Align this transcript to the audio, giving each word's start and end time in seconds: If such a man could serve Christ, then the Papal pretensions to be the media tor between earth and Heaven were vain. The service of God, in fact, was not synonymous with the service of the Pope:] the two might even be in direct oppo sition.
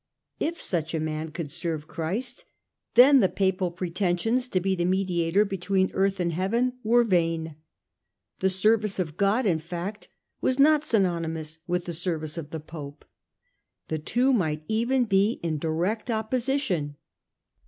If 0.39 0.59
such 0.59 0.95
a 0.95 0.99
man 0.99 1.29
could 1.29 1.51
serve 1.51 1.87
Christ, 1.87 2.45
then 2.95 3.19
the 3.19 3.29
Papal 3.29 3.69
pretensions 3.69 4.47
to 4.47 4.59
be 4.59 4.73
the 4.73 4.83
media 4.83 5.31
tor 5.31 5.45
between 5.45 5.91
earth 5.93 6.19
and 6.19 6.33
Heaven 6.33 6.73
were 6.83 7.03
vain. 7.03 7.55
The 8.39 8.49
service 8.49 8.97
of 8.97 9.15
God, 9.15 9.45
in 9.45 9.59
fact, 9.59 10.07
was 10.41 10.59
not 10.59 10.83
synonymous 10.83 11.59
with 11.67 11.85
the 11.85 11.93
service 11.93 12.35
of 12.35 12.49
the 12.49 12.59
Pope:] 12.59 13.05
the 13.89 13.99
two 13.99 14.33
might 14.33 14.65
even 14.67 15.03
be 15.03 15.33
in 15.43 15.59
direct 15.59 16.07
oppo 16.07 16.33
sition. 16.41 16.95